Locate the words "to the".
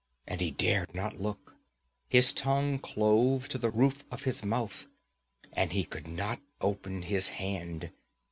3.49-3.69